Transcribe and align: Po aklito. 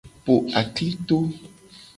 Po 0.29 0.35
aklito. 0.61 1.19